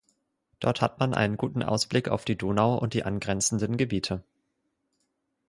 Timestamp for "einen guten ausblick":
1.13-2.09